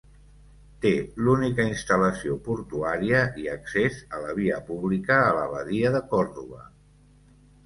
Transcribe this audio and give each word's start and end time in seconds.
Té 0.85 0.91
l'única 1.25 1.65
instal·lació 1.71 2.37
portuària 2.47 3.19
i 3.43 3.45
accés 3.57 4.01
a 4.19 4.23
la 4.25 4.33
via 4.41 4.59
pública 4.71 5.19
a 5.27 5.29
la 5.41 5.45
badia 5.53 5.93
de 5.99 6.03
Còrdova. 6.17 6.65